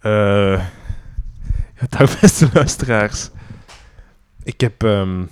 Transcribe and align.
Eh 0.00 0.66
ja, 1.80 1.86
dag 1.88 2.20
beste 2.20 2.48
luisteraars. 2.52 3.28
Ik 4.42 4.60
heb 4.60 4.82
ehm, 4.82 5.24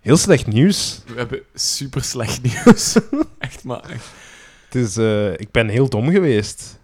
heel 0.00 0.16
slecht 0.16 0.46
nieuws. 0.46 1.02
We 1.06 1.14
hebben 1.16 1.42
super 1.54 2.04
slecht 2.04 2.42
nieuws. 2.42 2.98
echt 3.38 3.64
maar. 3.64 3.90
Echt. 3.90 4.06
Het 4.64 4.74
is, 4.74 4.96
eh, 4.96 5.32
ik 5.32 5.50
ben 5.50 5.68
heel 5.68 5.88
dom 5.88 6.10
geweest. 6.10 6.78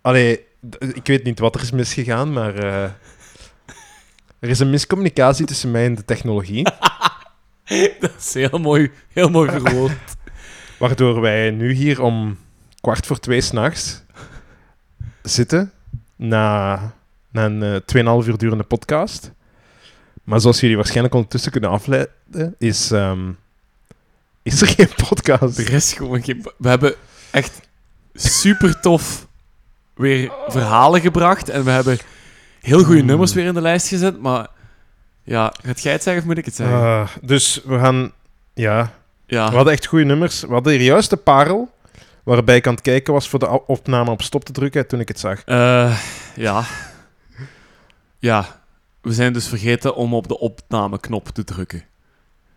Allee, 0.00 0.46
ik 0.78 1.06
weet 1.06 1.24
niet 1.24 1.38
wat 1.38 1.54
er 1.54 1.60
is 1.60 1.70
misgegaan, 1.70 2.32
maar 2.32 2.54
eh, 2.54 2.90
er 4.38 4.48
is 4.48 4.58
een 4.58 4.70
miscommunicatie 4.70 5.46
tussen 5.46 5.70
mij 5.70 5.84
en 5.84 5.94
de 5.94 6.04
technologie, 6.04 6.62
Dat 8.00 8.14
is 8.18 8.34
heel 8.34 8.58
mooi, 8.58 8.90
heel 9.12 9.28
mooi 9.28 9.50
verwoord. 9.60 10.16
waardoor 10.78 11.20
wij 11.20 11.50
nu 11.50 11.72
hier 11.72 12.02
om 12.02 12.38
kwart 12.80 13.06
voor 13.06 13.18
twee 13.18 13.40
s'nachts 13.40 14.02
zitten 15.28 15.72
na, 16.16 16.74
na 17.30 17.44
een 17.44 17.62
eh, 17.62 18.20
2,5 18.22 18.28
uur 18.28 18.38
durende 18.38 18.64
podcast. 18.64 19.32
Maar 20.24 20.40
zoals 20.40 20.60
jullie 20.60 20.76
waarschijnlijk 20.76 21.14
ondertussen 21.14 21.52
kunnen 21.52 21.70
afleiden, 21.70 22.54
is, 22.58 22.90
ehm, 22.90 23.30
is 24.42 24.60
er 24.60 24.68
geen 24.76 24.90
podcast. 25.08 25.58
Er 25.58 25.72
is 25.72 25.92
gewoon 25.92 26.22
geen... 26.22 26.46
We 26.56 26.68
hebben 26.68 26.94
echt 27.30 27.60
super 28.14 28.80
tof 28.80 29.26
weer 29.94 30.32
verhalen 30.46 31.00
gebracht. 31.00 31.48
En 31.48 31.64
we 31.64 31.70
hebben 31.70 31.98
heel 32.60 32.82
goede 32.82 32.98
Hmm. 32.98 33.06
nummers 33.08 33.32
weer 33.34 33.46
in 33.46 33.54
de 33.54 33.60
lijst 33.60 33.88
gezet. 33.88 34.20
Maar 34.20 34.46
ja, 35.22 35.52
gaat 35.62 35.80
jij 35.82 35.92
het 35.92 36.02
zeggen 36.02 36.22
of 36.22 36.28
moet 36.28 36.38
ik 36.38 36.44
het 36.44 36.54
zeggen? 36.54 36.76
Ah, 36.76 37.08
dus 37.22 37.60
we 37.64 37.78
gaan... 37.78 38.12
Ja, 38.54 38.92
ja. 39.26 39.48
We 39.50 39.54
hadden 39.56 39.72
echt 39.72 39.86
goede 39.86 40.04
nummers. 40.04 40.40
We 40.40 40.52
hadden 40.52 40.72
hier 40.72 40.82
juist 40.82 41.10
de 41.10 41.16
parel, 41.16 41.70
waarbij 42.34 42.56
ik 42.56 42.66
aan 42.66 42.72
het 42.72 42.82
kijken 42.82 43.12
was 43.12 43.28
voor 43.28 43.38
de 43.38 43.66
opname 43.66 44.10
op 44.10 44.22
stop 44.22 44.44
te 44.44 44.52
drukken 44.52 44.86
toen 44.86 45.00
ik 45.00 45.08
het 45.08 45.18
zag. 45.18 45.44
Eh, 45.44 45.98
ja. 46.36 46.64
Ja. 48.18 48.60
We 49.00 49.12
zijn 49.12 49.32
dus 49.32 49.48
vergeten 49.48 49.94
om 49.94 50.14
op 50.14 50.28
de 50.28 50.38
opnameknop 50.38 51.28
te 51.28 51.44
drukken. 51.44 51.84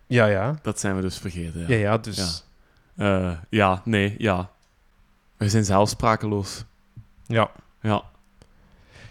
Ja, 0.06 0.26
ja. 0.26 0.58
Dat 0.62 0.80
zijn 0.80 0.96
we 0.96 1.02
dus 1.02 1.18
vergeten. 1.18 1.60
Ja, 1.60 1.66
Ja, 1.68 1.76
ja, 1.76 1.98
dus... 1.98 2.44
Ja. 2.94 3.30
Eh, 3.30 3.36
ja 3.48 3.82
nee, 3.84 4.14
ja. 4.18 4.50
We 5.36 5.48
zijn 5.48 5.64
zelf 5.64 5.88
sprakeloos. 5.88 6.64
Ja. 7.26 7.50
Ja, 7.82 8.02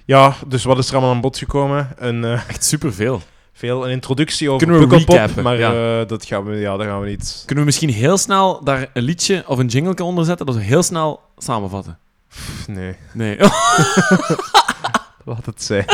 Ja, 0.05 0.35
dus 0.47 0.63
wat 0.63 0.77
is 0.77 0.87
er 0.87 0.93
allemaal 0.93 1.13
aan 1.13 1.21
bod 1.21 1.37
gekomen? 1.37 1.89
Een, 1.95 2.23
eh, 2.23 2.49
echt 2.49 2.63
superveel. 2.63 3.21
Veel, 3.53 3.85
een 3.85 3.91
introductie 3.91 4.49
over 4.51 4.67
Kunnen 4.67 4.89
we 4.89 4.95
recappen? 4.97 5.43
maar 5.43 5.57
Ja. 5.57 5.99
eh, 6.01 6.07
dat, 6.07 6.25
gaan 6.25 6.43
we, 6.43 6.55
ja, 6.55 6.77
dat 6.77 6.85
gaan 6.85 7.01
we 7.01 7.07
niet... 7.07 7.43
Kunnen 7.45 7.63
we 7.63 7.69
misschien 7.69 7.89
heel 7.89 8.17
snel 8.17 8.63
daar 8.63 8.89
een 8.93 9.03
liedje 9.03 9.43
of 9.47 9.57
een 9.59 9.67
jingle 9.67 10.03
onder 10.03 10.25
zetten, 10.25 10.45
dat 10.45 10.55
we 10.55 10.61
heel 10.61 10.83
snel 10.83 11.19
samenvatten? 11.37 11.97
Nee, 12.67 12.95
Nee. 13.13 13.37
laat 15.25 15.45
het 15.45 15.63
zijn. 15.63 15.85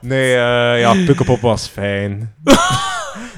nee, 0.00 0.34
eh, 0.34 0.80
ja, 0.80 1.04
Pukkelpop 1.06 1.40
was 1.40 1.66
fijn. 1.66 2.34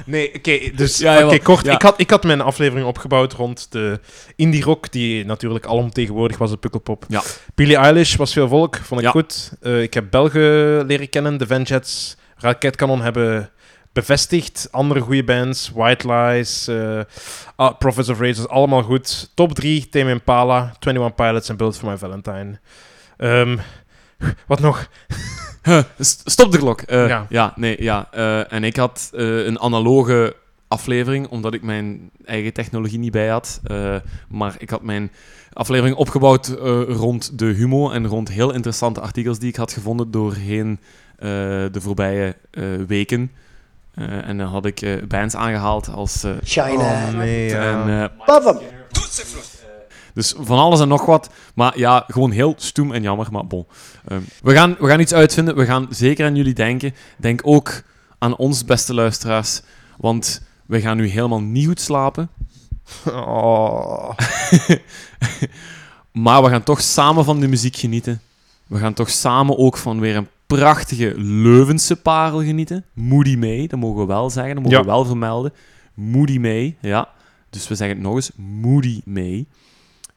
Nee, 0.05 0.33
oké, 0.35 0.59
dus 0.75 0.97
Ja, 0.97 1.25
oké, 1.25 1.39
kort. 1.39 1.65
Ja. 1.65 1.73
Ik, 1.73 1.81
had, 1.81 1.99
ik 1.99 2.09
had 2.09 2.23
mijn 2.23 2.41
aflevering 2.41 2.87
opgebouwd 2.87 3.33
rond 3.33 3.71
de 3.71 3.99
indie 4.35 4.63
rock, 4.63 4.91
die 4.91 5.25
natuurlijk 5.25 5.65
alomtegenwoordig 5.65 6.37
was, 6.37 6.49
de 6.49 6.57
Pukkelpop. 6.57 7.05
Ja. 7.07 7.21
Billie 7.55 7.75
Eilish 7.77 8.15
was 8.15 8.33
veel 8.33 8.47
volk, 8.47 8.75
vond 8.83 9.01
ik 9.01 9.07
goed. 9.07 9.51
Eh, 9.61 9.81
ik 9.81 9.93
heb 9.93 10.05
Belgen 10.09 10.85
leren 10.85 11.09
kennen, 11.09 11.37
de 11.37 11.47
Venjets, 11.47 12.15
Raketkanon 12.41 13.01
hebben 13.01 13.49
bevestigd. 13.93 14.67
Andere 14.71 14.99
goede 14.99 15.23
bands, 15.23 15.71
White 15.75 16.13
Lies, 16.13 16.69
ah, 17.55 17.77
Prophets 17.77 18.09
of 18.09 18.19
Rage, 18.19 18.47
allemaal 18.47 18.83
goed. 18.83 19.31
Top 19.33 19.53
3, 19.53 19.89
Tame 19.89 20.09
Impala, 20.09 20.73
21 20.79 21.15
Pilots 21.15 21.49
en 21.49 21.57
Build 21.57 21.77
for 21.77 21.89
My 21.89 21.97
Valentine. 21.97 22.59
Ehm, 23.17 23.57
wat 24.47 24.59
nog? 24.59 24.87
Stop 26.25 26.51
de 26.51 26.57
klok. 26.57 26.81
Eh, 26.81 27.07
Ja. 27.07 27.25
ja. 27.29 27.53
nee, 27.55 27.83
ja. 27.83 28.07
Eh, 28.11 28.53
en 28.53 28.63
ik 28.63 28.75
had 28.75 29.09
een 29.13 29.59
analoge 29.59 30.35
aflevering, 30.67 31.27
omdat 31.27 31.53
ik 31.53 31.61
mijn 31.61 32.09
eigen 32.25 32.53
technologie 32.53 32.99
niet 32.99 33.11
bij 33.11 33.27
had. 33.27 33.61
Maar 34.29 34.55
ik 34.57 34.69
had 34.69 34.81
mijn 34.81 35.11
aflevering 35.53 35.95
opgebouwd 35.95 36.47
rond 36.87 37.39
de 37.39 37.45
humo 37.45 37.89
en 37.89 38.07
rond 38.07 38.29
heel 38.29 38.53
interessante 38.53 39.01
artikels 39.01 39.39
die 39.39 39.49
ik 39.49 39.55
had 39.55 39.73
gevonden 39.73 40.11
doorheen 40.11 40.79
de 41.71 41.81
voorbije 41.81 42.35
eh, 42.51 42.63
weken. 42.87 43.31
Eh, 43.93 44.27
en 44.27 44.37
dan 44.37 44.47
had 44.47 44.65
ik 44.65 44.81
eh, 44.81 45.03
bands 45.07 45.35
aangehaald 45.35 45.89
als 45.89 46.23
eh, 46.23 46.31
China. 46.43 47.07
Oh, 47.07 47.13
nee, 47.13 47.49
ja. 47.49 47.83
en, 47.85 48.11
eh, 48.25 48.55
dus 50.13 50.33
van 50.37 50.57
alles 50.57 50.79
en 50.79 50.87
nog 50.87 51.05
wat. 51.05 51.29
Maar 51.53 51.77
ja, 51.77 52.03
gewoon 52.07 52.31
heel 52.31 52.53
stoem 52.57 52.91
en 52.91 53.01
jammer. 53.01 53.27
Maar 53.31 53.47
bon. 53.47 53.65
Ehm, 54.07 54.21
we, 54.41 54.53
gaan, 54.53 54.75
we 54.79 54.87
gaan 54.87 54.99
iets 54.99 55.13
uitvinden. 55.13 55.55
We 55.55 55.65
gaan 55.65 55.87
zeker 55.89 56.25
aan 56.25 56.35
jullie 56.35 56.53
denken. 56.53 56.95
Denk 57.17 57.41
ook 57.43 57.81
aan 58.17 58.35
ons, 58.35 58.65
beste 58.65 58.93
luisteraars. 58.93 59.61
Want 59.97 60.41
we 60.65 60.81
gaan 60.81 60.97
nu 60.97 61.07
helemaal 61.07 61.41
niet 61.41 61.67
goed 61.67 61.81
slapen. 61.81 62.29
Oh. 63.05 64.09
Maar 66.11 66.43
we 66.43 66.49
gaan 66.49 66.63
toch 66.63 66.81
samen 66.81 67.25
van 67.25 67.39
de 67.39 67.47
muziek 67.47 67.75
genieten. 67.75 68.21
We 68.67 68.77
gaan 68.77 68.93
toch 68.93 69.09
samen 69.09 69.57
ook 69.57 69.77
van 69.77 69.99
weer 69.99 70.15
een 70.15 70.27
prachtige 70.59 71.13
Leuvense 71.17 71.95
parel 72.01 72.43
genieten. 72.43 72.85
Moody 72.93 73.35
May, 73.35 73.67
dat 73.67 73.79
mogen 73.79 73.99
we 74.01 74.05
wel 74.07 74.29
zeggen. 74.29 74.53
Dat 74.55 74.63
mogen 74.63 74.77
Ja. 74.77 74.83
we 74.83 74.89
wel 74.91 75.05
vermelden. 75.05 75.53
Moody 75.93 76.37
May, 76.37 76.77
ja. 76.81 77.09
Dus 77.49 77.67
we 77.67 77.75
zeggen 77.75 77.95
het 77.97 78.05
nog 78.05 78.15
eens. 78.15 78.31
Moody 78.35 79.01
May. 79.05 79.45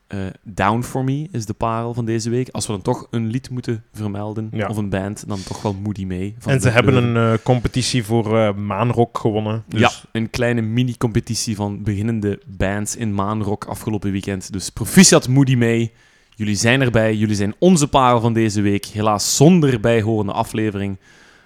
Eh, 0.06 0.18
Down 0.42 0.82
For 0.82 1.04
Me 1.04 1.28
is 1.32 1.46
de 1.46 1.52
parel 1.52 1.94
van 1.94 2.04
deze 2.04 2.30
week. 2.30 2.48
Als 2.48 2.66
we 2.66 2.72
dan 2.72 2.82
toch 2.82 3.06
een 3.10 3.26
lied 3.26 3.50
moeten 3.50 3.84
vermelden, 3.92 4.48
Ja. 4.52 4.66
of 4.68 4.76
een 4.76 4.88
band, 4.88 5.24
dan 5.28 5.38
toch 5.42 5.62
wel 5.62 5.74
Moody 5.74 6.04
May. 6.04 6.34
van 6.38 6.52
En 6.52 6.60
ze 6.60 6.68
hebben 6.68 6.92
Leuven. 6.94 7.16
een 7.16 7.32
eh, 7.32 7.38
competitie 7.44 8.04
voor 8.04 8.38
eh, 8.38 8.54
maanrock 8.54 9.18
gewonnen. 9.18 9.64
Dus 9.68 9.80
Ja, 9.80 9.90
een 10.12 10.30
kleine 10.30 10.60
mini-competitie 10.60 11.56
van 11.56 11.82
beginnende 11.82 12.40
bands 12.46 12.96
in 12.96 13.14
Maanrock 13.14 13.64
afgelopen 13.64 14.10
weekend. 14.12 14.52
Dus 14.52 14.70
proficiat 14.70 15.28
Moody 15.28 15.54
mee. 15.54 15.92
Jullie 16.34 16.56
zijn 16.56 16.80
erbij. 16.80 17.14
Jullie 17.14 17.36
zijn 17.36 17.54
onze 17.58 17.88
parel 17.88 18.20
van 18.20 18.32
deze 18.32 18.60
week. 18.60 18.84
Helaas 18.84 19.36
zonder 19.36 19.80
bijhorende 19.80 20.32
aflevering. 20.32 20.98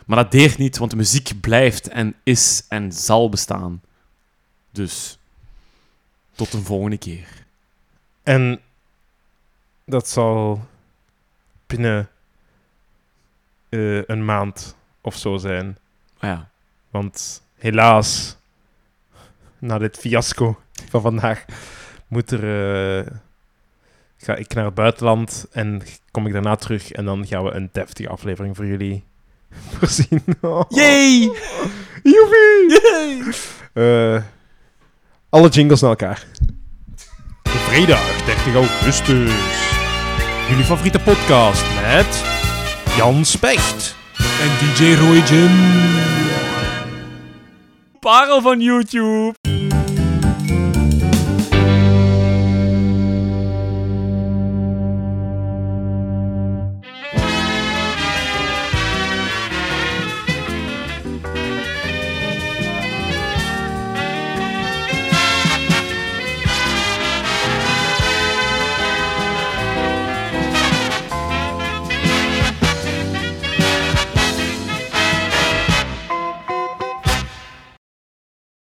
Maar 0.06 0.16
dat 0.16 0.31
deert 0.31 0.59
niet, 0.59 0.78
want 0.78 0.91
de 0.91 0.97
muziek 0.97 1.41
blijft 1.41 1.88
en 1.88 2.15
is 2.22 2.65
en 2.69 2.93
zal 2.93 3.28
bestaan. 3.28 3.82
Dus 4.71 5.19
tot 6.32 6.53
een 6.53 6.65
volgende 6.65 6.98
keer. 6.98 7.28
En 8.22 8.60
dat 9.84 10.09
zal 10.09 10.66
binnen 11.66 12.09
eh, 13.69 14.04
een 14.04 14.25
maand 14.25 14.77
of 15.00 15.16
zo 15.16 15.37
zijn. 15.37 15.78
Ah 16.19 16.31
ja. 16.31 16.48
Want 16.91 17.43
helaas, 17.59 18.37
na 19.59 19.78
dit 19.78 19.97
fiasco 19.97 20.60
van 20.91 21.00
vandaag, 21.00 21.44
moet 22.06 22.31
er, 22.31 22.43
eh, 23.06 23.12
ga 24.19 24.34
ik 24.34 24.55
naar 24.55 24.65
het 24.65 24.75
buitenland 24.75 25.47
en 25.51 25.83
kom 26.11 26.27
ik 26.27 26.33
daarna 26.33 26.56
terug. 26.56 26.93
En 26.93 27.05
dan 27.05 27.27
gaan 27.27 27.45
we 27.45 27.51
een 27.51 27.69
deftige 27.73 28.09
aflevering 28.09 28.56
voor 28.56 28.67
jullie 28.67 29.05
voorzien. 29.79 30.23
Oh. 30.41 30.62
Yay! 30.69 31.21
Joepie! 32.03 33.33
Eh, 33.73 34.23
alle 35.28 35.49
jingles 35.49 35.81
naar 35.81 35.91
elkaar. 35.91 36.27
Vrijdag 37.43 38.25
30 38.25 38.55
augustus. 38.55 39.33
Jullie 40.49 40.65
favoriete 40.65 40.99
podcast 41.01 41.65
met 41.83 42.25
Jan 42.97 43.25
Specht. 43.25 43.97
En 44.19 44.49
DJ 44.75 44.95
Roy 44.95 45.17
Jim. 45.17 45.51
Parel 48.01 48.41
van 48.41 48.61
YouTube. 48.61 49.34